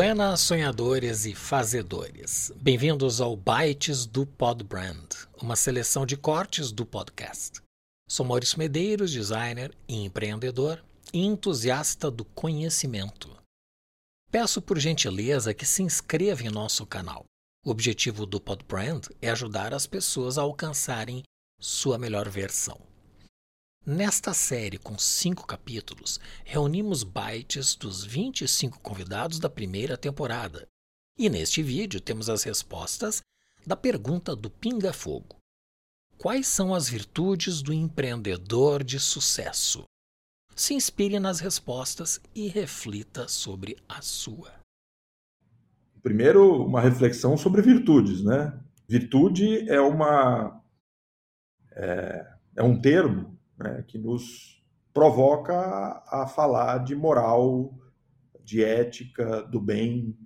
Buenas 0.00 0.40
sonhadores 0.40 1.26
e 1.26 1.34
fazedores. 1.34 2.50
Bem-vindos 2.56 3.20
ao 3.20 3.36
Bytes 3.36 4.06
do 4.06 4.24
Podbrand, 4.24 5.10
uma 5.42 5.54
seleção 5.54 6.06
de 6.06 6.16
cortes 6.16 6.72
do 6.72 6.86
podcast. 6.86 7.60
Sou 8.08 8.24
Maurício 8.24 8.58
Medeiros, 8.58 9.12
designer 9.12 9.76
e 9.86 10.02
empreendedor 10.02 10.82
e 11.12 11.22
entusiasta 11.22 12.10
do 12.10 12.24
conhecimento. 12.24 13.28
Peço 14.30 14.62
por 14.62 14.78
gentileza 14.78 15.52
que 15.52 15.66
se 15.66 15.82
inscreva 15.82 16.44
em 16.44 16.50
nosso 16.50 16.86
canal. 16.86 17.26
O 17.62 17.70
objetivo 17.70 18.24
do 18.24 18.40
Podbrand 18.40 19.02
é 19.20 19.28
ajudar 19.28 19.74
as 19.74 19.86
pessoas 19.86 20.38
a 20.38 20.40
alcançarem 20.40 21.22
sua 21.60 21.98
melhor 21.98 22.26
versão. 22.26 22.89
Nesta 23.86 24.34
série 24.34 24.76
com 24.76 24.98
cinco 24.98 25.46
capítulos, 25.46 26.20
reunimos 26.44 27.02
bytes 27.02 27.74
dos 27.74 28.04
25 28.04 28.78
convidados 28.80 29.38
da 29.38 29.48
primeira 29.48 29.96
temporada. 29.96 30.68
E 31.18 31.30
neste 31.30 31.62
vídeo 31.62 31.98
temos 31.98 32.28
as 32.28 32.42
respostas 32.42 33.22
da 33.66 33.74
pergunta 33.74 34.36
do 34.36 34.50
Pinga 34.50 34.92
Fogo: 34.92 35.36
Quais 36.18 36.46
são 36.46 36.74
as 36.74 36.90
virtudes 36.90 37.62
do 37.62 37.72
empreendedor 37.72 38.84
de 38.84 39.00
sucesso? 39.00 39.84
Se 40.54 40.74
inspire 40.74 41.18
nas 41.18 41.40
respostas 41.40 42.20
e 42.34 42.48
reflita 42.48 43.28
sobre 43.28 43.78
a 43.88 44.02
sua. 44.02 44.52
Primeiro, 46.02 46.66
uma 46.66 46.82
reflexão 46.82 47.34
sobre 47.34 47.62
virtudes, 47.62 48.22
né? 48.22 48.62
Virtude 48.86 49.66
é 49.70 49.80
uma 49.80 50.62
é, 51.72 52.34
é 52.56 52.62
um 52.62 52.78
termo 52.78 53.39
né, 53.62 53.84
que 53.86 53.98
nos 53.98 54.60
provoca 54.92 56.02
a 56.06 56.26
falar 56.26 56.78
de 56.78 56.96
moral, 56.96 57.74
de 58.42 58.64
ética, 58.64 59.42
do 59.42 59.60
bem. 59.60 60.16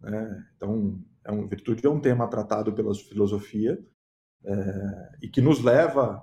Né? 0.00 0.46
Então, 0.56 1.02
é 1.24 1.32
uma 1.32 1.48
virtude 1.48 1.84
é 1.84 1.90
um 1.90 2.00
tema 2.00 2.28
tratado 2.28 2.72
pela 2.72 2.94
filosofia 2.94 3.78
é, 4.44 5.08
e 5.22 5.28
que 5.28 5.40
nos 5.40 5.62
leva 5.62 6.22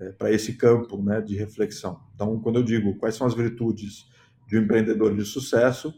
é, 0.00 0.10
para 0.12 0.32
esse 0.32 0.54
campo 0.54 1.00
né, 1.02 1.20
de 1.20 1.36
reflexão. 1.36 2.00
Então, 2.14 2.40
quando 2.40 2.58
eu 2.58 2.62
digo 2.64 2.96
quais 2.96 3.14
são 3.14 3.26
as 3.26 3.34
virtudes 3.34 4.08
de 4.48 4.58
um 4.58 4.62
empreendedor 4.62 5.14
de 5.14 5.24
sucesso, 5.24 5.94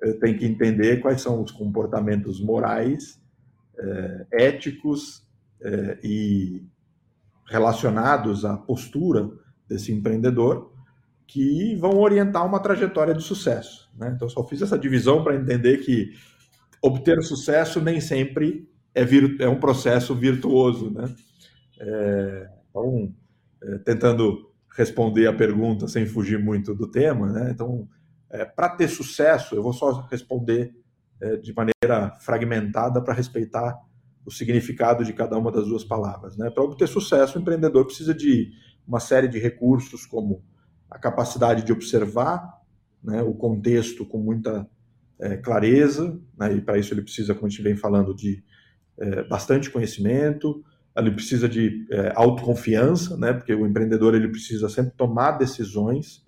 eu 0.00 0.18
tenho 0.18 0.38
que 0.38 0.46
entender 0.46 1.00
quais 1.02 1.20
são 1.20 1.42
os 1.42 1.50
comportamentos 1.50 2.40
morais, 2.40 3.20
é, 3.78 4.26
éticos 4.32 5.28
e 6.02 6.62
relacionados 7.50 8.44
à 8.44 8.56
postura 8.56 9.28
desse 9.68 9.92
empreendedor 9.92 10.72
que 11.26 11.74
vão 11.76 11.98
orientar 11.98 12.46
uma 12.46 12.60
trajetória 12.60 13.12
de 13.12 13.22
sucesso. 13.22 13.90
Né? 13.96 14.12
Então, 14.14 14.28
só 14.28 14.46
fiz 14.46 14.62
essa 14.62 14.78
divisão 14.78 15.24
para 15.24 15.34
entender 15.34 15.78
que 15.78 16.12
obter 16.80 17.20
sucesso 17.22 17.80
nem 17.80 18.00
sempre 18.00 18.68
é, 18.94 19.02
é 19.40 19.48
um 19.48 19.58
processo 19.58 20.14
virtuoso. 20.14 20.90
Né? 20.90 21.12
É, 21.80 22.50
então, 22.70 23.12
é, 23.64 23.78
tentando 23.78 24.48
responder 24.76 25.26
a 25.26 25.32
pergunta 25.32 25.88
sem 25.88 26.06
fugir 26.06 26.38
muito 26.38 26.72
do 26.72 26.88
tema, 26.88 27.32
né? 27.32 27.50
então, 27.50 27.88
é, 28.30 28.44
para 28.44 28.68
ter 28.68 28.86
sucesso, 28.86 29.56
eu 29.56 29.62
vou 29.62 29.72
só 29.72 30.06
responder 30.08 30.72
é, 31.20 31.36
de 31.36 31.52
maneira 31.52 32.16
fragmentada 32.20 33.02
para 33.02 33.12
respeitar 33.12 33.76
o 34.24 34.30
significado 34.30 35.04
de 35.04 35.12
cada 35.12 35.36
uma 35.36 35.50
das 35.50 35.66
duas 35.66 35.84
palavras. 35.84 36.36
Né? 36.36 36.50
Para 36.50 36.62
obter 36.62 36.86
sucesso, 36.86 37.38
o 37.38 37.40
empreendedor 37.40 37.86
precisa 37.86 38.14
de 38.14 38.52
uma 38.86 39.00
série 39.00 39.28
de 39.28 39.38
recursos, 39.38 40.04
como 40.04 40.42
a 40.90 40.98
capacidade 40.98 41.64
de 41.64 41.72
observar 41.72 42.60
né, 43.02 43.22
o 43.22 43.32
contexto 43.32 44.04
com 44.04 44.18
muita 44.18 44.68
é, 45.18 45.36
clareza, 45.36 46.18
né, 46.36 46.54
e 46.54 46.60
para 46.60 46.78
isso 46.78 46.92
ele 46.92 47.02
precisa, 47.02 47.34
como 47.34 47.46
a 47.46 47.48
gente 47.48 47.62
vem 47.62 47.76
falando, 47.76 48.14
de 48.14 48.42
é, 48.98 49.22
bastante 49.24 49.70
conhecimento, 49.70 50.64
ele 50.96 51.12
precisa 51.12 51.48
de 51.48 51.86
é, 51.90 52.12
autoconfiança, 52.16 53.16
né, 53.16 53.32
porque 53.32 53.54
o 53.54 53.66
empreendedor 53.66 54.14
ele 54.14 54.28
precisa 54.28 54.68
sempre 54.68 54.92
tomar 54.96 55.32
decisões, 55.32 56.24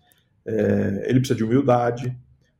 é, 0.46 1.06
ele 1.08 1.18
precisa 1.18 1.36
de 1.36 1.44
humildade, 1.44 2.16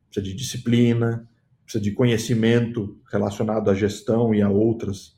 precisa 0.09 0.25
de 0.25 0.33
disciplina, 0.35 1.27
precisa 1.63 1.83
de 1.83 1.91
conhecimento 1.91 2.99
relacionado 3.11 3.69
à 3.69 3.73
gestão 3.73 4.33
e 4.35 4.41
a 4.41 4.49
outras 4.49 5.15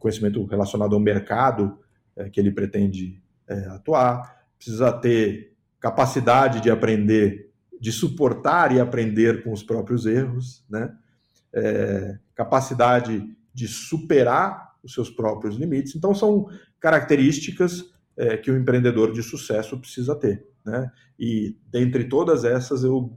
conhecimento 0.00 0.44
relacionado 0.44 0.94
ao 0.94 1.00
mercado 1.00 1.78
é, 2.16 2.28
que 2.30 2.40
ele 2.40 2.50
pretende 2.50 3.22
é, 3.46 3.66
atuar, 3.68 4.44
precisa 4.56 4.92
ter 4.92 5.54
capacidade 5.78 6.60
de 6.60 6.70
aprender, 6.70 7.52
de 7.80 7.92
suportar 7.92 8.72
e 8.72 8.80
aprender 8.80 9.44
com 9.44 9.52
os 9.52 9.62
próprios 9.62 10.06
erros, 10.06 10.64
né? 10.68 10.92
É, 11.52 12.18
capacidade 12.34 13.24
de 13.54 13.68
superar 13.68 14.74
os 14.82 14.92
seus 14.92 15.08
próprios 15.08 15.56
limites. 15.56 15.94
Então, 15.94 16.14
são 16.14 16.48
características 16.78 17.84
que 18.42 18.50
o 18.50 18.56
empreendedor 18.56 19.12
de 19.12 19.22
sucesso 19.22 19.78
precisa 19.78 20.14
ter. 20.14 20.46
Né? 20.64 20.90
E 21.18 21.56
dentre 21.70 22.04
todas 22.04 22.44
essas, 22.44 22.82
eu 22.82 23.14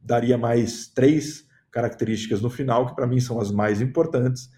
daria 0.00 0.38
mais 0.38 0.88
três 0.88 1.46
características 1.70 2.40
no 2.40 2.50
final, 2.50 2.86
que 2.86 2.94
para 2.94 3.06
mim 3.06 3.20
são 3.20 3.40
as 3.40 3.50
mais 3.50 3.80
importantes, 3.80 4.50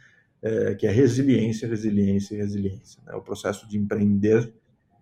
é, 0.44 0.74
que 0.74 0.86
é 0.86 0.90
resiliência, 0.90 1.66
resiliência 1.66 2.34
e 2.34 2.36
resiliência. 2.36 3.02
Né? 3.06 3.14
O 3.14 3.22
processo 3.22 3.66
de 3.66 3.78
empreender 3.78 4.52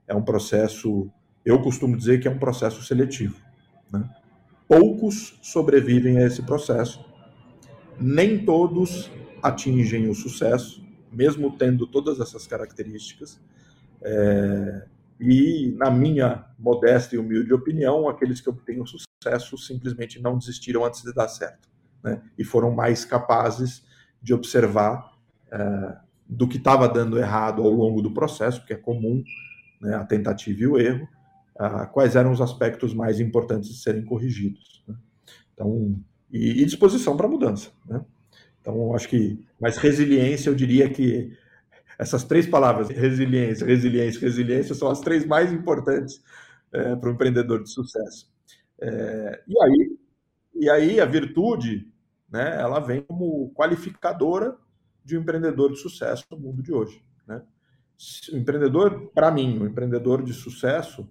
é 0.06 0.14
um 0.14 0.22
processo, 0.22 1.10
eu 1.44 1.60
costumo 1.60 1.96
dizer 1.96 2.20
que 2.20 2.28
é 2.28 2.30
um 2.30 2.38
processo 2.38 2.80
seletivo. 2.84 3.36
Né? 3.92 4.08
Poucos 4.68 5.36
sobrevivem 5.42 6.18
a 6.18 6.26
esse 6.26 6.42
processo, 6.42 7.04
nem 8.00 8.44
todos 8.44 9.10
atingem 9.42 10.08
o 10.08 10.14
sucesso, 10.14 10.80
mesmo 11.12 11.56
tendo 11.58 11.88
todas 11.88 12.20
essas 12.20 12.46
características. 12.46 13.40
É, 14.00 14.86
e, 15.18 15.74
na 15.76 15.90
minha 15.90 16.46
modesta 16.56 17.16
e 17.16 17.18
humilde 17.18 17.52
opinião, 17.52 18.08
aqueles 18.08 18.40
que 18.40 18.48
obtêm 18.48 18.80
o 18.80 18.86
sucesso 18.86 19.58
simplesmente 19.58 20.20
não 20.20 20.38
desistiram 20.38 20.84
antes 20.84 21.02
de 21.02 21.12
dar 21.12 21.26
certo. 21.26 21.68
Né? 22.02 22.22
E 22.38 22.44
foram 22.44 22.70
mais 22.70 23.04
capazes 23.04 23.84
de 24.22 24.32
observar 24.32 25.11
é, 25.52 25.96
do 26.26 26.48
que 26.48 26.56
estava 26.56 26.88
dando 26.88 27.18
errado 27.18 27.62
ao 27.62 27.70
longo 27.70 28.00
do 28.00 28.12
processo, 28.12 28.64
que 28.64 28.72
é 28.72 28.76
comum, 28.76 29.22
né, 29.80 29.94
a 29.94 30.04
tentativa 30.04 30.62
e 30.62 30.66
o 30.66 30.78
erro, 30.78 31.06
quais 31.92 32.16
eram 32.16 32.32
os 32.32 32.40
aspectos 32.40 32.94
mais 32.94 33.20
importantes 33.20 33.68
de 33.68 33.76
serem 33.76 34.04
corrigidos. 34.04 34.82
Né? 34.88 34.96
Então, 35.52 36.00
e, 36.32 36.62
e 36.62 36.64
disposição 36.64 37.16
para 37.16 37.28
mudança. 37.28 37.70
Né? 37.86 38.02
Então, 38.60 38.94
acho 38.94 39.08
que, 39.08 39.46
mas 39.60 39.76
resiliência, 39.76 40.48
eu 40.48 40.54
diria 40.54 40.88
que 40.88 41.36
essas 41.98 42.24
três 42.24 42.46
palavras, 42.46 42.88
resiliência, 42.88 43.66
resiliência, 43.66 44.20
resiliência, 44.20 44.74
são 44.74 44.88
as 44.88 45.00
três 45.00 45.26
mais 45.26 45.52
importantes 45.52 46.22
é, 46.72 46.96
para 46.96 47.10
o 47.10 47.12
empreendedor 47.12 47.62
de 47.62 47.70
sucesso. 47.70 48.32
É, 48.80 49.42
e 49.46 49.62
aí, 49.62 49.98
e 50.54 50.70
aí 50.70 51.00
a 51.00 51.04
virtude, 51.04 51.92
né, 52.30 52.56
ela 52.58 52.80
vem 52.80 53.02
como 53.02 53.52
qualificadora 53.54 54.56
de 55.04 55.16
um 55.16 55.20
empreendedor 55.20 55.72
de 55.72 55.78
sucesso 55.78 56.24
no 56.30 56.38
mundo 56.38 56.62
de 56.62 56.72
hoje. 56.72 57.04
Né? 57.26 57.42
O 58.32 58.36
empreendedor, 58.36 59.10
para 59.14 59.30
mim, 59.30 59.58
o 59.58 59.66
empreendedor 59.66 60.22
de 60.22 60.32
sucesso, 60.32 61.08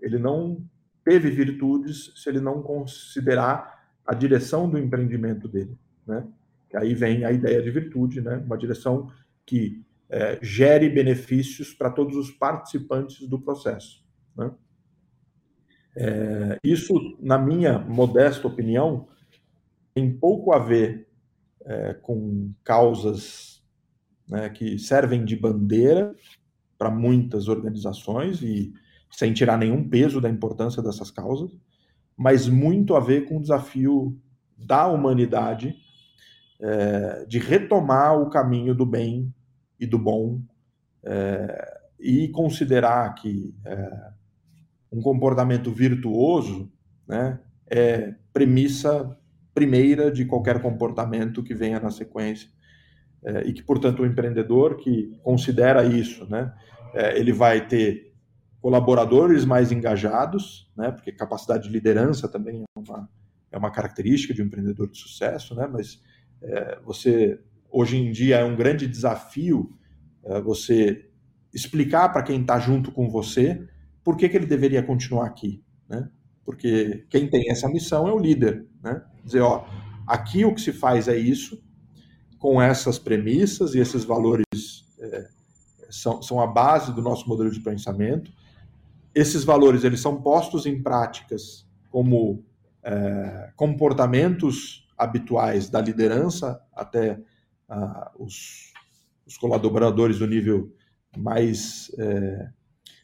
ele 0.00 0.18
não 0.18 0.64
teve 1.04 1.30
virtudes 1.30 2.12
se 2.16 2.28
ele 2.28 2.40
não 2.40 2.62
considerar 2.62 3.78
a 4.04 4.14
direção 4.14 4.68
do 4.68 4.78
empreendimento 4.78 5.48
dele. 5.48 5.78
Né? 6.06 6.26
Que 6.68 6.76
aí 6.76 6.94
vem 6.94 7.24
a 7.24 7.32
ideia 7.32 7.62
de 7.62 7.70
virtude, 7.70 8.20
né? 8.20 8.36
uma 8.36 8.58
direção 8.58 9.10
que 9.44 9.84
é, 10.08 10.38
gere 10.42 10.88
benefícios 10.88 11.72
para 11.74 11.90
todos 11.90 12.16
os 12.16 12.30
participantes 12.30 13.26
do 13.28 13.40
processo. 13.40 14.04
Né? 14.36 14.50
É, 15.96 16.58
isso, 16.62 16.94
na 17.20 17.38
minha 17.38 17.78
modesta 17.78 18.46
opinião, 18.46 19.08
tem 19.94 20.12
pouco 20.16 20.52
a 20.52 20.58
ver 20.58 21.07
é, 21.64 21.94
com 21.94 22.52
causas 22.64 23.62
né, 24.28 24.48
que 24.50 24.78
servem 24.78 25.24
de 25.24 25.36
bandeira 25.36 26.14
para 26.76 26.90
muitas 26.90 27.48
organizações 27.48 28.42
e 28.42 28.72
sem 29.10 29.32
tirar 29.32 29.58
nenhum 29.58 29.88
peso 29.88 30.20
da 30.20 30.28
importância 30.28 30.82
dessas 30.82 31.10
causas, 31.10 31.50
mas 32.16 32.46
muito 32.46 32.94
a 32.94 33.00
ver 33.00 33.26
com 33.26 33.38
o 33.38 33.40
desafio 33.40 34.18
da 34.56 34.86
humanidade 34.86 35.74
é, 36.60 37.24
de 37.26 37.38
retomar 37.38 38.20
o 38.20 38.28
caminho 38.28 38.74
do 38.74 38.84
bem 38.84 39.32
e 39.78 39.86
do 39.86 39.98
bom 39.98 40.40
é, 41.02 41.80
e 41.98 42.28
considerar 42.28 43.14
que 43.14 43.54
é, 43.64 44.10
um 44.90 45.00
comportamento 45.00 45.72
virtuoso 45.72 46.70
né, 47.06 47.40
é 47.70 48.14
premissa 48.32 49.16
primeira 49.58 50.08
de 50.08 50.24
qualquer 50.24 50.62
comportamento 50.62 51.42
que 51.42 51.52
venha 51.52 51.80
na 51.80 51.90
sequência. 51.90 52.48
É, 53.24 53.48
e 53.48 53.52
que, 53.52 53.64
portanto, 53.64 54.02
o 54.02 54.06
empreendedor 54.06 54.76
que 54.76 55.18
considera 55.24 55.84
isso, 55.84 56.24
né, 56.30 56.54
é, 56.94 57.18
ele 57.18 57.32
vai 57.32 57.66
ter 57.66 58.14
colaboradores 58.60 59.44
mais 59.44 59.72
engajados, 59.72 60.70
né, 60.76 60.92
porque 60.92 61.10
capacidade 61.10 61.64
de 61.64 61.70
liderança 61.70 62.28
também 62.28 62.62
é 62.62 62.78
uma, 62.78 63.10
é 63.50 63.58
uma 63.58 63.72
característica 63.72 64.32
de 64.32 64.40
um 64.40 64.46
empreendedor 64.46 64.88
de 64.88 64.96
sucesso, 64.96 65.54
né? 65.56 65.66
Mas 65.66 66.00
é, 66.40 66.78
você 66.84 67.40
hoje 67.70 67.96
em 67.96 68.12
dia 68.12 68.36
é 68.36 68.44
um 68.44 68.56
grande 68.56 68.86
desafio 68.86 69.76
é, 70.24 70.40
você 70.40 71.10
explicar 71.52 72.08
para 72.10 72.22
quem 72.22 72.40
está 72.40 72.58
junto 72.60 72.92
com 72.92 73.10
você 73.10 73.66
por 74.04 74.16
que, 74.16 74.28
que 74.28 74.36
ele 74.36 74.46
deveria 74.46 74.82
continuar 74.82 75.26
aqui, 75.26 75.62
né? 75.88 76.08
Porque 76.48 77.04
quem 77.10 77.28
tem 77.28 77.50
essa 77.50 77.68
missão 77.68 78.08
é 78.08 78.10
o 78.10 78.18
líder, 78.18 78.64
né? 78.82 79.04
Dizer, 79.22 79.42
ó, 79.42 79.66
aqui 80.06 80.46
o 80.46 80.54
que 80.54 80.62
se 80.62 80.72
faz 80.72 81.06
é 81.06 81.14
isso, 81.14 81.62
com 82.38 82.62
essas 82.62 82.98
premissas 82.98 83.74
e 83.74 83.80
esses 83.80 84.02
valores 84.02 84.46
é, 84.98 85.28
são, 85.90 86.22
são 86.22 86.40
a 86.40 86.46
base 86.46 86.94
do 86.94 87.02
nosso 87.02 87.28
modelo 87.28 87.50
de 87.50 87.60
pensamento. 87.60 88.32
Esses 89.14 89.44
valores 89.44 89.84
eles 89.84 90.00
são 90.00 90.22
postos 90.22 90.64
em 90.64 90.82
práticas 90.82 91.68
como 91.90 92.42
é, 92.82 93.52
comportamentos 93.54 94.88
habituais 94.96 95.68
da 95.68 95.82
liderança 95.82 96.58
até 96.74 97.20
ah, 97.68 98.10
os, 98.18 98.72
os, 99.26 99.36
colaboradores 99.36 100.18
do 100.18 100.26
nível 100.26 100.74
mais, 101.14 101.94
é, 101.98 102.48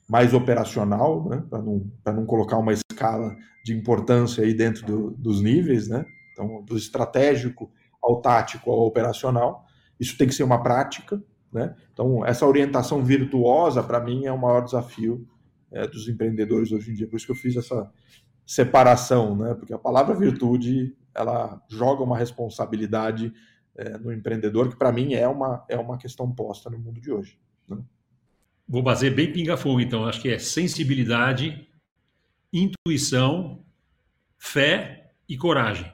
mais 0.09 0.35
operacional, 0.35 1.29
né, 1.29 1.43
para 1.49 1.63
não, 1.63 1.91
não 2.07 2.27
colocar 2.27 2.59
uma 2.59 2.73
escala 2.73 3.35
de 3.65 3.75
importância 3.75 4.45
aí 4.45 4.53
dentro 4.53 4.85
do, 4.85 5.11
dos 5.13 5.41
níveis, 5.43 5.89
né, 5.89 6.05
então, 6.33 6.63
do 6.63 6.77
estratégico 6.77 7.71
ao 8.03 8.21
tático 8.21 8.71
ao 8.71 8.81
operacional. 8.81 9.65
Isso 9.99 10.19
tem 10.19 10.29
que 10.29 10.35
ser 10.35 10.43
uma 10.43 10.63
prática. 10.63 11.23
Né? 11.51 11.75
Então, 11.93 12.27
essa 12.27 12.45
orientação 12.45 13.03
virtuosa, 13.03 13.83
para 13.83 14.01
mim, 14.01 14.27
é 14.27 14.33
o 14.33 14.39
maior 14.39 14.63
desafio 14.63 15.27
é, 15.71 15.87
dos 15.87 16.09
empreendedores 16.09 16.73
hoje 16.73 16.91
em 16.91 16.95
dia. 16.95 17.09
Por 17.09 17.17
isso 17.17 17.27
que 17.27 17.33
eu 17.33 17.37
fiz 17.37 17.57
essa 17.57 17.91
separação, 18.45 19.37
né? 19.37 19.55
porque 19.55 19.73
a 19.73 19.79
palavra 19.79 20.15
virtude 20.15 20.95
ela 21.15 21.63
joga 21.69 22.03
uma 22.03 22.19
responsabilidade 22.19 23.33
é, 23.77 23.97
no 23.97 24.13
empreendedor, 24.13 24.69
que 24.69 24.77
para 24.77 24.93
mim 24.93 25.15
é 25.15 25.27
uma, 25.27 25.65
é 25.69 25.79
uma 25.79 25.97
questão 25.97 26.31
posta 26.31 26.69
no 26.69 26.79
mundo 26.79 27.01
de 27.01 27.11
hoje. 27.11 27.39
Né? 27.69 27.79
Vou 28.67 28.83
fazer 28.83 29.11
bem 29.11 29.33
pinga-fogo, 29.33 29.81
então. 29.81 30.05
Acho 30.05 30.21
que 30.21 30.31
é 30.31 30.39
sensibilidade, 30.39 31.69
intuição, 32.53 33.65
fé 34.39 35.13
e 35.29 35.37
coragem. 35.37 35.91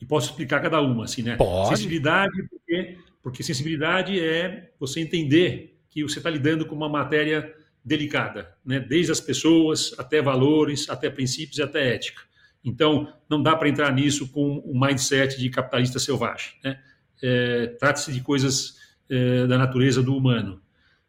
E 0.00 0.04
posso 0.04 0.30
explicar 0.30 0.60
cada 0.60 0.80
uma, 0.80 1.04
assim, 1.04 1.22
né? 1.22 1.36
Pode. 1.36 1.70
Sensibilidade, 1.70 2.42
porque, 2.48 2.98
porque 3.22 3.42
sensibilidade 3.42 4.18
é 4.20 4.72
você 4.78 5.00
entender 5.00 5.78
que 5.88 6.02
você 6.02 6.18
está 6.18 6.28
lidando 6.28 6.66
com 6.66 6.74
uma 6.74 6.88
matéria 6.88 7.54
delicada, 7.82 8.52
né? 8.64 8.80
desde 8.80 9.12
as 9.12 9.20
pessoas 9.20 9.94
até 9.96 10.20
valores, 10.20 10.90
até 10.90 11.08
princípios 11.08 11.58
e 11.58 11.62
até 11.62 11.94
ética. 11.94 12.20
Então, 12.64 13.12
não 13.30 13.40
dá 13.40 13.54
para 13.54 13.68
entrar 13.68 13.92
nisso 13.92 14.28
com 14.32 14.60
um 14.66 14.78
mindset 14.78 15.38
de 15.38 15.48
capitalista 15.48 16.00
selvagem. 16.00 16.54
Né? 16.64 16.80
É, 17.22 17.66
Trata-se 17.78 18.12
de 18.12 18.20
coisas 18.20 18.76
é, 19.08 19.46
da 19.46 19.56
natureza 19.56 20.02
do 20.02 20.16
humano. 20.16 20.60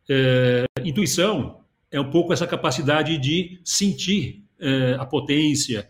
É, 0.09 0.65
intuição 0.83 1.61
é 1.91 1.99
um 1.99 2.09
pouco 2.09 2.33
essa 2.33 2.47
capacidade 2.47 3.17
de 3.17 3.59
sentir 3.63 4.45
é, 4.59 4.95
a 4.99 5.05
potência, 5.05 5.87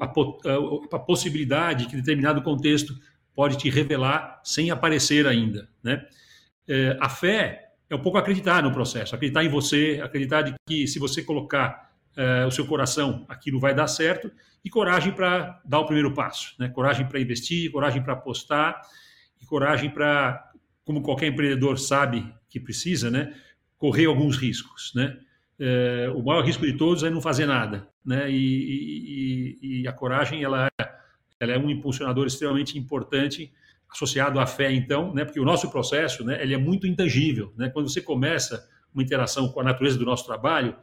a, 0.00 0.04
a, 0.04 0.96
a, 0.96 0.98
possibilidade 0.98 1.86
que 1.86 1.96
determinado 1.96 2.42
contexto 2.42 2.94
pode 3.34 3.56
te 3.56 3.70
revelar 3.70 4.40
sem 4.44 4.70
aparecer 4.70 5.26
ainda. 5.26 5.68
Né? 5.82 6.04
É, 6.68 6.96
a 7.00 7.08
fé 7.08 7.72
é 7.88 7.94
um 7.94 8.02
pouco 8.02 8.18
acreditar 8.18 8.62
no 8.62 8.72
processo, 8.72 9.14
acreditar 9.14 9.44
em 9.44 9.48
você, 9.48 10.00
acreditar 10.02 10.42
de 10.42 10.54
que 10.66 10.86
se 10.86 10.98
você 10.98 11.22
colocar 11.22 11.88
o 12.48 12.50
seu 12.50 12.66
coração, 12.66 13.24
aquilo 13.28 13.60
vai 13.60 13.72
dar 13.72 13.86
certo, 13.86 14.28
e 14.64 14.68
coragem 14.68 15.12
para 15.12 15.60
dar 15.64 15.78
o 15.78 15.86
primeiro 15.86 16.12
passo, 16.12 16.52
né? 16.58 16.68
coragem 16.68 17.06
para 17.06 17.20
investir, 17.20 17.70
coragem 17.70 18.02
para 18.02 18.14
apostar, 18.14 18.82
e 19.40 19.46
coragem 19.46 19.90
para, 19.90 20.47
como 20.88 21.02
qualquer 21.02 21.26
empreendedor 21.26 21.78
sabe 21.78 22.32
que 22.48 22.58
precisa, 22.58 23.10
né? 23.10 23.34
correr 23.76 24.06
alguns 24.06 24.38
riscos. 24.38 24.90
Né? 24.94 25.18
É, 25.58 26.10
o 26.14 26.22
maior 26.22 26.42
risco 26.42 26.64
de 26.64 26.78
todos 26.78 27.02
é 27.02 27.10
não 27.10 27.20
fazer 27.20 27.44
nada, 27.44 27.86
né? 28.02 28.30
E, 28.30 29.58
e, 29.60 29.82
e, 29.82 29.86
a 29.86 29.92
coragem 29.92 30.42
ela, 30.42 30.66
ela 31.38 31.52
é 31.52 31.58
um 31.58 31.68
impulsionador 31.68 32.26
extremamente 32.26 32.78
importante 32.78 33.52
associado 33.90 34.40
à 34.40 34.46
fé, 34.46 34.72
então, 34.72 35.12
né? 35.12 35.26
Porque 35.26 35.38
o 35.38 35.44
nosso 35.44 35.70
processo, 35.70 36.24
né? 36.24 36.42
Ele 36.42 36.54
é 36.54 36.58
muito 36.58 36.86
intangível, 36.86 37.52
né? 37.54 37.68
Quando 37.68 37.90
você 37.90 38.00
começa 38.00 38.66
uma 38.94 39.02
interação 39.02 39.48
com 39.48 39.60
a 39.60 39.64
natureza 39.64 39.98
do 39.98 40.06
nosso 40.06 40.24
trabalho, 40.24 40.74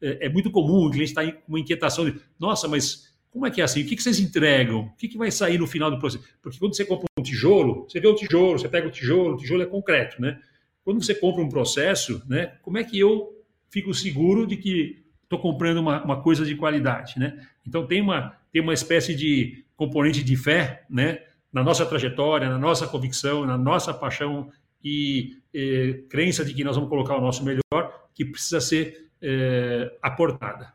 é, 0.00 0.26
é 0.26 0.28
muito 0.28 0.50
comum 0.50 0.86
o 0.86 0.90
cliente 0.90 1.10
estar 1.10 1.24
tá 1.24 1.32
com 1.32 1.52
uma 1.52 1.60
inquietação 1.60 2.04
de, 2.04 2.20
nossa, 2.36 2.66
mas 2.66 3.11
como 3.32 3.46
é 3.46 3.50
que 3.50 3.62
é 3.62 3.64
assim? 3.64 3.82
O 3.82 3.86
que, 3.86 4.00
vocês 4.00 4.20
entregam? 4.20 4.80
O 4.80 4.96
que, 4.96 5.08
que 5.08 5.16
vai 5.16 5.30
sair 5.30 5.58
no 5.58 5.66
final 5.66 5.90
do 5.90 5.98
processo? 5.98 6.22
Porque 6.42 6.58
quando 6.58 6.76
você 6.76 6.84
compra 6.84 7.06
um 7.18 7.22
tijolo, 7.22 7.88
você 7.88 7.98
vê 7.98 8.06
o 8.06 8.14
tijolo, 8.14 8.58
você 8.58 8.68
pega 8.68 8.86
o 8.86 8.90
tijolo, 8.90 9.34
o 9.34 9.36
tijolo 9.38 9.62
é 9.62 9.66
concreto, 9.66 10.20
né? 10.20 10.38
Quando 10.84 11.02
você 11.02 11.14
compra 11.14 11.42
um 11.42 11.48
processo, 11.48 12.22
né? 12.28 12.52
Como 12.60 12.76
é 12.76 12.84
que 12.84 12.98
eu 13.00 13.32
fico 13.70 13.94
seguro 13.94 14.46
de 14.46 14.58
que 14.58 15.02
estou 15.22 15.38
comprando 15.38 15.78
uma, 15.78 16.04
uma, 16.04 16.22
coisa 16.22 16.44
de 16.44 16.54
qualidade, 16.54 17.18
né? 17.18 17.38
Então 17.66 17.86
tem 17.86 18.02
uma 18.02 18.36
tem 18.52 18.60
uma 18.60 18.74
espécie 18.74 19.14
de 19.14 19.64
componente 19.76 20.22
de 20.22 20.36
fé, 20.36 20.84
né? 20.90 21.20
Na 21.50 21.64
nossa 21.64 21.86
trajetória, 21.86 22.50
na 22.50 22.58
nossa 22.58 22.86
convicção, 22.86 23.46
na 23.46 23.56
nossa 23.56 23.94
paixão 23.94 24.50
e 24.84 25.38
eh, 25.54 26.02
crença 26.10 26.44
de 26.44 26.52
que 26.52 26.62
nós 26.62 26.76
vamos 26.76 26.90
colocar 26.90 27.16
o 27.16 27.20
nosso 27.20 27.42
melhor, 27.42 28.08
que 28.14 28.26
precisa 28.26 28.60
ser 28.60 29.08
eh, 29.22 29.90
aportada. 30.02 30.74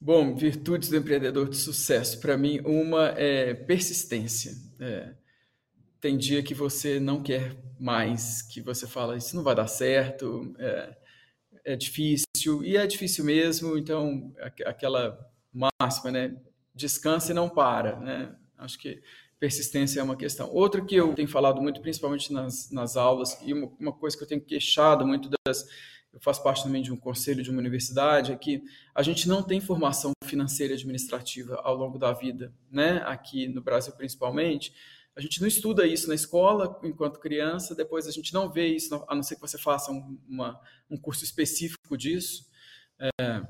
Bom, 0.00 0.34
virtudes 0.34 0.88
do 0.88 0.96
empreendedor 0.96 1.48
de 1.48 1.56
sucesso. 1.56 2.20
Para 2.20 2.36
mim, 2.36 2.60
uma 2.64 3.08
é 3.16 3.54
persistência. 3.54 4.52
É, 4.78 5.14
tem 6.00 6.18
dia 6.18 6.42
que 6.42 6.54
você 6.54 7.00
não 7.00 7.22
quer 7.22 7.56
mais, 7.80 8.42
que 8.42 8.60
você 8.60 8.86
fala, 8.86 9.16
isso 9.16 9.34
não 9.34 9.42
vai 9.42 9.54
dar 9.54 9.66
certo. 9.66 10.54
É, 10.58 10.96
é 11.64 11.76
difícil, 11.76 12.62
e 12.62 12.76
é 12.76 12.86
difícil 12.86 13.24
mesmo, 13.24 13.78
então 13.78 14.34
aquela 14.66 15.18
máxima, 15.80 16.10
né? 16.10 16.36
Descansa 16.74 17.32
e 17.32 17.34
não 17.34 17.48
para, 17.48 17.98
né? 18.00 18.34
Acho 18.58 18.78
que 18.78 19.02
persistência 19.40 20.00
é 20.00 20.02
uma 20.02 20.16
questão. 20.16 20.50
Outra 20.52 20.84
que 20.84 20.94
eu 20.94 21.14
tenho 21.14 21.28
falado 21.28 21.60
muito, 21.60 21.80
principalmente 21.80 22.32
nas, 22.32 22.70
nas 22.70 22.96
aulas, 22.96 23.38
e 23.42 23.52
uma, 23.52 23.72
uma 23.78 23.92
coisa 23.92 24.16
que 24.16 24.22
eu 24.22 24.28
tenho 24.28 24.40
queixado 24.40 25.06
muito 25.06 25.30
das. 25.46 25.66
Eu 26.14 26.20
faço 26.20 26.42
parte 26.44 26.62
também 26.62 26.80
de 26.80 26.92
um 26.92 26.96
conselho 26.96 27.42
de 27.42 27.50
uma 27.50 27.58
universidade, 27.58 28.36
que 28.38 28.62
a 28.94 29.02
gente 29.02 29.28
não 29.28 29.42
tem 29.42 29.60
formação 29.60 30.12
financeira 30.24 30.72
e 30.72 30.76
administrativa 30.76 31.56
ao 31.64 31.74
longo 31.74 31.98
da 31.98 32.12
vida, 32.12 32.54
né? 32.70 33.02
Aqui 33.04 33.48
no 33.48 33.60
Brasil, 33.60 33.92
principalmente. 33.94 34.72
A 35.16 35.20
gente 35.20 35.40
não 35.40 35.48
estuda 35.48 35.84
isso 35.86 36.08
na 36.08 36.14
escola 36.14 36.80
enquanto 36.84 37.18
criança, 37.18 37.74
depois 37.74 38.06
a 38.06 38.12
gente 38.12 38.32
não 38.32 38.48
vê 38.48 38.68
isso, 38.68 39.04
a 39.08 39.14
não 39.14 39.24
ser 39.24 39.34
que 39.34 39.40
você 39.40 39.58
faça 39.58 39.90
um, 39.90 40.16
uma, 40.28 40.60
um 40.88 40.96
curso 40.96 41.24
específico 41.24 41.96
disso. 41.96 42.46
É, 43.20 43.42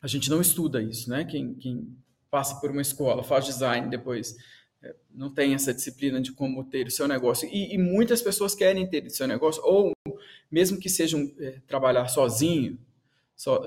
a 0.00 0.06
gente 0.06 0.30
não 0.30 0.40
estuda 0.40 0.80
isso, 0.80 1.10
né? 1.10 1.24
Quem, 1.24 1.54
quem 1.54 1.96
passa 2.30 2.60
por 2.60 2.70
uma 2.70 2.82
escola, 2.82 3.24
faz 3.24 3.44
design 3.44 3.88
depois, 3.88 4.36
é, 4.82 4.94
não 5.10 5.34
tem 5.34 5.54
essa 5.54 5.74
disciplina 5.74 6.20
de 6.20 6.32
como 6.32 6.64
ter 6.64 6.86
o 6.86 6.90
seu 6.90 7.08
negócio. 7.08 7.48
E, 7.48 7.74
e 7.74 7.78
muitas 7.78 8.22
pessoas 8.22 8.54
querem 8.54 8.88
ter 8.88 9.04
o 9.04 9.10
seu 9.10 9.26
negócio, 9.26 9.60
ou 9.64 9.92
mesmo 10.50 10.78
que 10.78 10.88
sejam 10.88 11.30
é, 11.38 11.60
trabalhar 11.66 12.08
sozinho, 12.08 12.78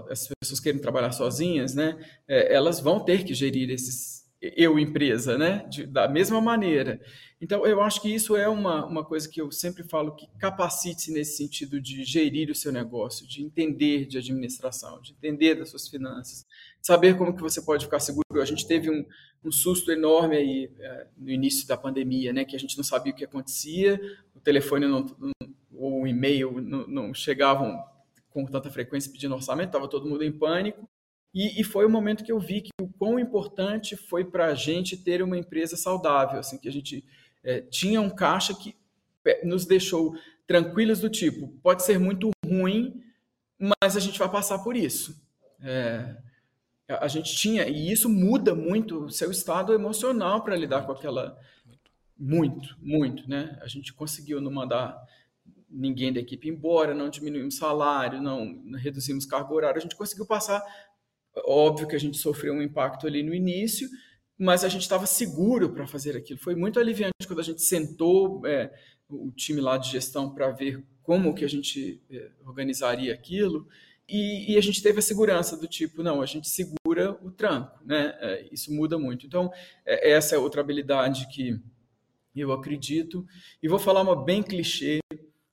as 0.10 0.28
pessoas 0.42 0.60
querem 0.60 0.82
trabalhar 0.82 1.12
sozinhas, 1.14 1.74
né? 1.74 1.98
É, 2.28 2.54
elas 2.54 2.80
vão 2.80 3.00
ter 3.00 3.24
que 3.24 3.34
gerir 3.34 3.70
esses 3.70 4.22
eu 4.42 4.80
empresa, 4.80 5.38
né? 5.38 5.66
De, 5.70 5.86
da 5.86 6.08
mesma 6.08 6.42
maneira. 6.42 7.00
Então, 7.40 7.66
eu 7.66 7.80
acho 7.82 8.02
que 8.02 8.14
isso 8.14 8.36
é 8.36 8.50
uma, 8.50 8.86
uma 8.86 9.06
coisa 9.06 9.30
que 9.30 9.40
eu 9.40 9.52
sempre 9.52 9.84
falo 9.84 10.16
que 10.16 10.28
capacite-se 10.40 11.12
nesse 11.12 11.38
sentido 11.38 11.80
de 11.80 12.04
gerir 12.04 12.50
o 12.50 12.56
seu 12.56 12.72
negócio, 12.72 13.28
de 13.28 13.44
entender 13.44 14.06
de 14.06 14.18
administração, 14.18 15.00
de 15.02 15.12
entender 15.12 15.56
das 15.56 15.70
suas 15.70 15.88
finanças, 15.88 16.46
saber 16.82 17.18
como 17.18 17.36
que 17.36 17.42
você 17.42 17.62
pode 17.62 17.86
ficar 17.86 18.00
seguro. 18.00 18.42
A 18.42 18.46
gente 18.46 18.68
teve 18.68 18.90
um, 18.90 19.06
um 19.44 19.52
susto 19.52 19.92
enorme 19.92 20.36
aí 20.36 20.72
é, 20.80 21.08
no 21.18 21.30
início 21.30 21.68
da 21.68 21.78
pandemia, 21.78 22.34
né? 22.34 22.44
Que 22.44 22.56
a 22.56 22.60
gente 22.60 22.78
não 22.78 22.84
sabia 22.84 23.14
o 23.14 23.16
que 23.16 23.26
acontecia, 23.26 24.02
o 24.36 24.40
telefone 24.40 24.88
não, 24.88 25.06
não 25.20 25.32
ou 25.82 26.02
o 26.02 26.08
e-mail 26.08 26.62
não, 26.62 26.88
não 26.88 27.14
chegavam 27.14 27.84
com 28.30 28.46
tanta 28.46 28.70
frequência 28.70 29.12
pedindo 29.12 29.36
orçamento, 29.36 29.68
estava 29.68 29.88
todo 29.88 30.08
mundo 30.08 30.24
em 30.24 30.32
pânico. 30.32 30.88
E, 31.34 31.62
e, 31.62 31.64
foi 31.64 31.86
o 31.86 31.90
momento 31.90 32.24
que 32.24 32.32
eu 32.32 32.40
vi 32.40 32.62
que 32.62 32.72
o 32.82 32.90
quão 32.90 33.18
importante 33.18 33.96
foi 33.96 34.26
para 34.26 34.48
a 34.48 34.56
gente 34.56 34.98
ter 34.98 35.22
uma 35.22 35.38
empresa 35.38 35.78
saudável, 35.78 36.40
assim, 36.40 36.58
que 36.58 36.68
a 36.68 36.72
gente 36.72 37.06
é, 37.42 37.62
tinha 37.62 38.02
um 38.02 38.10
caixa 38.10 38.54
que 38.54 38.76
é, 39.26 39.46
nos 39.46 39.66
deixou 39.66 40.14
tranquilos 40.46 41.00
do 41.00 41.10
tipo, 41.10 41.48
pode 41.64 41.84
ser 41.84 41.98
muito 41.98 42.32
ruim, 42.46 43.02
mas 43.58 43.96
a 43.96 44.00
gente 44.00 44.20
vai 44.20 44.30
passar 44.30 44.60
por 44.60 44.76
isso. 44.76 45.26
É, 45.62 46.18
a 46.88 47.08
gente 47.08 47.34
tinha, 47.36 47.68
e 47.68 47.92
isso 47.92 48.10
muda 48.10 48.54
muito 48.54 49.06
o 49.06 49.10
seu 49.10 49.32
estado 49.32 49.74
emocional 49.74 50.44
para 50.44 50.56
lidar 50.56 50.86
com 50.86 50.92
aquela. 50.92 51.40
Muito, 52.18 52.78
muito, 52.80 53.28
né? 53.28 53.58
A 53.62 53.68
gente 53.68 53.94
conseguiu 53.94 54.40
não 54.40 54.52
mandar 54.52 54.96
ninguém 55.72 56.12
da 56.12 56.20
equipe 56.20 56.50
embora, 56.50 56.94
não 56.94 57.10
diminuímos 57.10 57.56
salário, 57.58 58.22
não 58.22 58.62
reduzimos 58.78 59.26
carga 59.26 59.54
horária, 59.54 59.78
a 59.78 59.82
gente 59.82 59.96
conseguiu 59.96 60.26
passar 60.26 60.62
Óbvio 61.36 61.88
que 61.88 61.96
a 61.96 62.00
gente 62.00 62.18
sofreu 62.18 62.54
um 62.54 62.62
impacto 62.62 63.08
ali 63.08 63.24
no 63.24 63.34
início, 63.34 63.88
mas 64.38 64.64
a 64.64 64.70
gente 64.70 64.82
estava 64.82 65.06
seguro 65.06 65.70
para 65.70 65.88
fazer 65.88 66.18
aquilo. 66.18 66.40
Foi 66.40 66.56
muito 66.56 66.80
aliviante 66.80 67.26
quando 67.26 67.40
a 67.40 67.44
gente 67.44 67.62
sentou 67.62 68.46
é, 68.46 68.72
o 69.10 69.32
time 69.32 69.62
lá 69.62 69.78
de 69.78 69.90
gestão 69.90 70.34
para 70.34 70.52
ver 70.52 70.84
como 71.02 71.34
que 71.34 71.46
a 71.46 71.48
gente 71.48 72.02
é, 72.12 72.32
organizaria 72.46 73.14
aquilo 73.14 73.68
e, 74.08 74.54
e, 74.54 74.58
a 74.58 74.62
gente 74.62 74.84
teve 74.84 75.00
a 75.00 75.02
segurança 75.02 75.56
do 75.56 75.68
tipo, 75.68 76.04
não, 76.04 76.22
a 76.22 76.26
gente 76.26 76.50
segura 76.50 77.18
o 77.22 77.32
tranco, 77.32 77.80
né? 77.86 78.14
É, 78.20 78.50
isso 78.52 78.74
muda 78.74 79.00
muito. 79.00 79.26
Então, 79.26 79.50
é, 79.86 80.12
essa 80.12 80.36
é 80.36 80.38
outra 80.38 80.60
habilidade 80.60 81.30
que 81.30 81.58
eu 82.36 82.52
acredito. 82.52 83.26
E 83.64 83.70
vou 83.70 83.80
falar 83.80 84.02
uma 84.02 84.22
bem 84.22 84.44
clichê, 84.44 85.00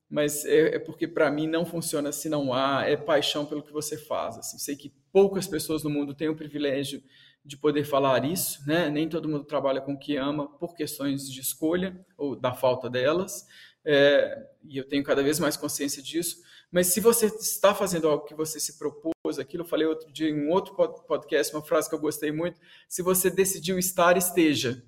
mas 0.09 0.45
é, 0.45 0.77
é 0.77 0.79
porque 0.79 1.07
para 1.07 1.31
mim 1.31 1.47
não 1.47 1.67
funciona 1.67 2.13
se 2.13 2.29
não 2.29 2.53
há, 2.53 2.85
é 2.87 2.97
paixão 2.97 3.45
pelo 3.45 3.63
que 3.63 3.73
você 3.73 3.97
faz. 3.97 4.39
Assim, 4.39 4.59
sei 4.59 4.75
que 4.77 4.93
poucas 5.13 5.47
pessoas 5.47 5.83
no 5.83 5.91
mundo 5.91 6.15
têm 6.15 6.29
o 6.29 6.37
privilégio 6.37 7.03
de 7.45 7.57
poder 7.57 7.85
falar 7.85 8.25
isso, 8.25 8.67
né? 8.67 8.91
Nem 8.91 9.09
todo 9.09 9.29
mundo 9.29 9.45
trabalha 9.45 9.81
com 9.81 9.95
o 9.95 9.99
que 9.99 10.17
ama 10.17 10.49
por 10.59 10.75
questões 10.75 11.31
de 11.31 11.41
escolha 11.41 11.99
ou 12.17 12.37
da 12.37 12.53
falta 12.53 12.91
delas, 12.91 13.47
é, 13.85 14.47
e 14.63 14.77
eu 14.77 14.87
tenho 14.87 15.03
cada 15.03 15.23
vez 15.23 15.39
mais 15.39 15.57
consciência 15.57 16.03
disso. 16.03 16.43
Mas 16.71 16.89
se 16.89 17.01
você 17.01 17.27
está 17.27 17.75
fazendo 17.75 18.09
algo 18.09 18.27
que 18.27 18.35
você 18.35 18.61
se 18.61 18.79
propôs, 18.79 19.39
aquilo 19.39 19.63
eu 19.63 19.69
falei 19.69 19.87
outro 19.87 20.13
dia 20.13 20.29
em 20.29 20.47
um 20.47 20.51
outro 20.51 20.75
podcast, 20.75 21.55
uma 21.55 21.65
frase 21.65 21.89
que 21.89 21.95
eu 21.95 22.01
gostei 22.01 22.31
muito: 22.31 22.61
se 22.87 23.03
você 23.03 23.31
decidiu 23.31 23.79
estar, 23.79 24.17
esteja, 24.17 24.83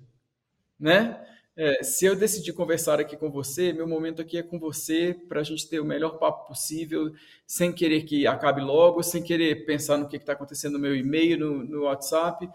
né? 0.79 1.19
É, 1.55 1.83
se 1.83 2.05
eu 2.05 2.15
decidir 2.15 2.53
conversar 2.53 2.99
aqui 2.99 3.17
com 3.17 3.29
você, 3.29 3.73
meu 3.73 3.87
momento 3.87 4.21
aqui 4.21 4.37
é 4.37 4.43
com 4.43 4.57
você 4.57 5.13
para 5.27 5.41
a 5.41 5.43
gente 5.43 5.67
ter 5.67 5.79
o 5.81 5.85
melhor 5.85 6.17
papo 6.17 6.47
possível, 6.47 7.13
sem 7.45 7.73
querer 7.73 8.03
que 8.03 8.25
acabe 8.25 8.61
logo, 8.61 9.03
sem 9.03 9.21
querer 9.21 9.65
pensar 9.65 9.97
no 9.97 10.07
que 10.07 10.15
está 10.15 10.33
acontecendo 10.33 10.73
no 10.73 10.79
meu 10.79 10.95
e-mail, 10.95 11.37
no, 11.37 11.63
no 11.63 11.83
WhatsApp. 11.83 12.49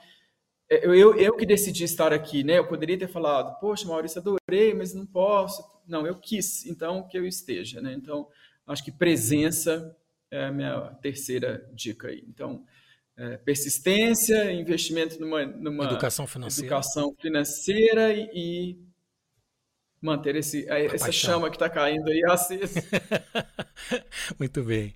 É, 0.69 0.87
eu, 0.87 0.95
eu, 0.95 1.15
eu, 1.15 1.37
que 1.37 1.45
decidi 1.45 1.85
estar 1.85 2.13
aqui, 2.13 2.43
né? 2.43 2.59
Eu 2.59 2.67
poderia 2.67 2.99
ter 2.99 3.09
falado, 3.09 3.61
poxa, 3.61 3.87
Maurício, 3.87 4.21
adorei, 4.21 4.73
mas 4.75 4.95
não 4.95 5.07
posso. 5.07 5.63
Não, 5.87 6.07
eu 6.07 6.17
quis, 6.17 6.65
então 6.67 7.07
que 7.07 7.19
eu 7.19 7.27
esteja, 7.27 7.81
né? 7.81 7.93
Então, 7.93 8.27
acho 8.67 8.83
que 8.83 8.91
presença 8.91 9.95
é 10.31 10.47
a 10.47 10.53
minha 10.53 10.81
terceira 11.03 11.69
dica 11.75 12.09
aí. 12.09 12.25
Então, 12.27 12.65
é, 13.17 13.37
persistência, 13.39 14.53
investimento 14.53 15.21
numa, 15.21 15.47
numa 15.47 15.85
educação 15.85 16.27
financeira, 16.27 16.67
educação 16.67 17.15
financeira 17.21 18.13
e, 18.13 18.31
e 18.35 18.86
manter 20.01 20.37
esse, 20.37 20.69
essa 20.69 21.11
chama 21.11 21.51
que 21.51 21.57
está 21.57 21.69
caindo 21.69 22.09
aí 22.11 22.23
acesa. 22.25 22.83
Muito 24.39 24.63
bem. 24.63 24.95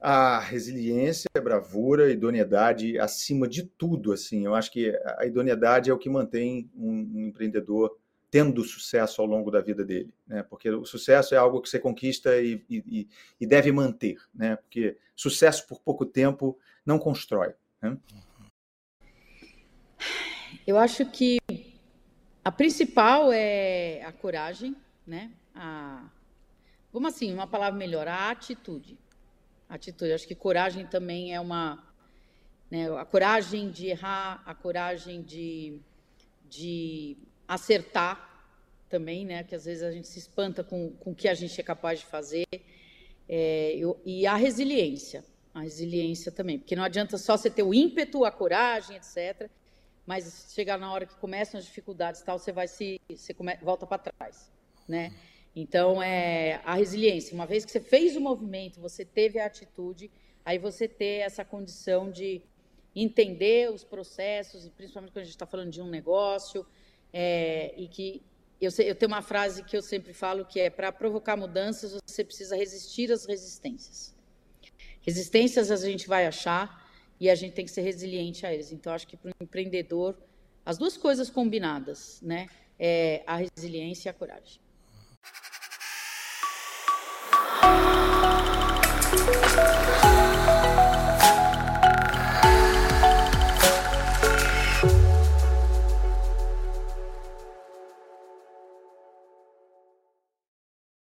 A 0.00 0.38
resiliência, 0.38 1.28
a 1.36 1.40
bravura, 1.40 2.06
a 2.06 2.10
idoneidade 2.10 2.98
acima 2.98 3.48
de 3.48 3.64
tudo, 3.64 4.12
assim, 4.12 4.44
eu 4.44 4.54
acho 4.54 4.70
que 4.70 4.96
a 5.18 5.26
idoneidade 5.26 5.90
é 5.90 5.92
o 5.92 5.98
que 5.98 6.08
mantém 6.08 6.70
um, 6.76 6.92
um 7.14 7.26
empreendedor 7.26 7.96
tendo 8.30 8.62
sucesso 8.62 9.20
ao 9.20 9.26
longo 9.26 9.50
da 9.50 9.60
vida 9.60 9.84
dele, 9.84 10.12
né? 10.26 10.42
Porque 10.42 10.70
o 10.70 10.84
sucesso 10.84 11.34
é 11.34 11.38
algo 11.38 11.60
que 11.60 11.68
você 11.68 11.78
conquista 11.78 12.40
e, 12.40 12.62
e, 12.68 13.08
e 13.40 13.46
deve 13.46 13.72
manter, 13.72 14.18
né? 14.34 14.56
Porque 14.56 14.96
sucesso 15.16 15.66
por 15.66 15.80
pouco 15.80 16.04
tempo 16.04 16.58
não 16.84 16.98
constrói. 16.98 17.54
Né? 17.80 17.96
Eu 20.66 20.78
acho 20.78 21.06
que 21.06 21.38
a 22.48 22.50
principal 22.50 23.30
é 23.30 24.02
a 24.04 24.10
coragem, 24.10 24.74
né? 25.06 25.30
A, 25.54 26.08
vamos 26.90 27.12
assim, 27.12 27.30
uma 27.30 27.46
palavra 27.46 27.78
melhor, 27.78 28.08
a 28.08 28.30
atitude. 28.30 28.96
Atitude. 29.68 30.14
Acho 30.14 30.26
que 30.26 30.34
coragem 30.34 30.86
também 30.86 31.34
é 31.34 31.38
uma, 31.38 31.86
né? 32.70 32.90
A 32.98 33.04
coragem 33.04 33.70
de 33.70 33.88
errar, 33.88 34.42
a 34.46 34.54
coragem 34.54 35.20
de, 35.20 35.78
de 36.48 37.18
acertar 37.46 38.46
também, 38.88 39.26
né? 39.26 39.44
Que 39.44 39.54
às 39.54 39.66
vezes 39.66 39.82
a 39.82 39.92
gente 39.92 40.08
se 40.08 40.18
espanta 40.18 40.64
com, 40.64 40.92
com 40.92 41.10
o 41.10 41.14
que 41.14 41.28
a 41.28 41.34
gente 41.34 41.60
é 41.60 41.62
capaz 41.62 42.00
de 42.00 42.06
fazer. 42.06 42.46
É, 43.28 43.74
eu, 43.76 44.00
e 44.06 44.26
a 44.26 44.36
resiliência 44.36 45.22
a 45.52 45.60
resiliência 45.60 46.32
também, 46.32 46.58
porque 46.58 46.76
não 46.76 46.84
adianta 46.84 47.18
só 47.18 47.36
você 47.36 47.50
ter 47.50 47.62
o 47.62 47.74
ímpeto, 47.74 48.24
a 48.24 48.30
coragem, 48.30 48.96
etc. 48.96 49.50
Mas 50.08 50.54
chegar 50.54 50.78
na 50.78 50.90
hora 50.90 51.04
que 51.04 51.14
começam 51.16 51.58
as 51.58 51.66
dificuldades, 51.66 52.22
tal, 52.22 52.38
você 52.38 52.50
vai 52.50 52.66
se, 52.66 52.98
você 53.14 53.34
come, 53.34 53.54
volta 53.56 53.86
para 53.86 53.98
trás, 53.98 54.50
né? 54.88 55.12
Então 55.54 56.02
é 56.02 56.62
a 56.64 56.76
resiliência. 56.76 57.34
Uma 57.34 57.44
vez 57.44 57.62
que 57.62 57.70
você 57.70 57.78
fez 57.78 58.16
o 58.16 58.20
movimento, 58.22 58.80
você 58.80 59.04
teve 59.04 59.38
a 59.38 59.44
atitude, 59.44 60.10
aí 60.46 60.56
você 60.58 60.88
ter 60.88 61.18
essa 61.18 61.44
condição 61.44 62.10
de 62.10 62.40
entender 62.96 63.70
os 63.70 63.84
processos, 63.84 64.66
principalmente 64.70 65.12
quando 65.12 65.20
a 65.20 65.24
gente 65.24 65.34
está 65.34 65.44
falando 65.44 65.70
de 65.70 65.82
um 65.82 65.90
negócio, 65.90 66.64
é, 67.12 67.74
e 67.76 67.86
que 67.86 68.22
eu, 68.58 68.70
eu 68.78 68.94
tenho 68.94 69.12
uma 69.12 69.20
frase 69.20 69.62
que 69.62 69.76
eu 69.76 69.82
sempre 69.82 70.14
falo 70.14 70.46
que 70.46 70.58
é 70.58 70.70
para 70.70 70.90
provocar 70.90 71.36
mudanças 71.36 72.00
você 72.08 72.24
precisa 72.24 72.56
resistir 72.56 73.12
às 73.12 73.26
resistências. 73.26 74.16
Resistências 75.02 75.70
a 75.70 75.76
gente 75.76 76.08
vai 76.08 76.26
achar 76.26 76.77
e 77.20 77.28
a 77.28 77.34
gente 77.34 77.52
tem 77.52 77.64
que 77.64 77.70
ser 77.70 77.82
resiliente 77.82 78.46
a 78.46 78.52
eles. 78.52 78.72
Então, 78.72 78.92
acho 78.92 79.06
que 79.06 79.16
para 79.16 79.30
o 79.30 79.44
empreendedor, 79.44 80.16
as 80.64 80.78
duas 80.78 80.96
coisas 80.96 81.30
combinadas, 81.30 82.20
né? 82.22 82.48
É 82.78 83.22
a 83.26 83.36
resiliência 83.36 84.08
e 84.08 84.10
a 84.10 84.12
coragem. 84.12 84.60